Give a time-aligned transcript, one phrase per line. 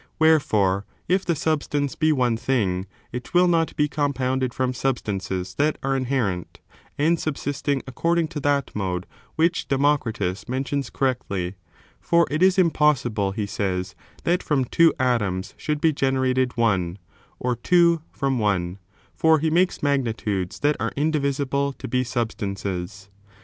[0.17, 5.77] Wherefore, if the substance be one thing, it will not be compounded from substances that
[5.83, 6.59] are inherent,
[6.97, 11.53] and subsisting according to that mode which Democritus mentions correctly;
[11.99, 13.93] for it is impos sible, he says,
[14.23, 16.97] that from two atoms should be generated one,
[17.37, 18.79] or two from one,
[19.13, 23.07] for he makes magnitudes that are indivi sible to be substances.